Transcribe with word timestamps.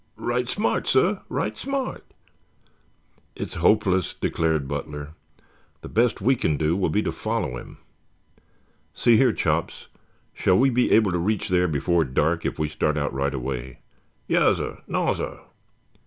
"Right 0.17 0.49
smart, 0.49 0.87
sah, 0.87 1.19
right 1.29 1.55
smart." 1.55 2.03
"It's 3.35 3.53
hopeless," 3.53 4.15
declared 4.15 4.67
Butler. 4.67 5.11
"The 5.81 5.89
best 5.89 6.21
we 6.21 6.35
can 6.35 6.57
do 6.57 6.75
will 6.75 6.89
be 6.89 7.03
to 7.03 7.11
follow 7.11 7.55
him. 7.57 7.77
See 8.95 9.17
here, 9.17 9.31
Chops, 9.31 9.89
shall 10.33 10.57
we 10.57 10.71
be 10.71 10.91
able 10.91 11.11
to 11.11 11.19
reach 11.19 11.49
there 11.49 11.67
before 11.67 12.03
dark 12.03 12.47
if 12.47 12.57
we 12.57 12.67
start 12.67 12.97
out 12.97 13.13
right 13.13 13.35
away?" 13.35 13.77
"Yassir, 14.27 14.81
nassir." 14.87 15.41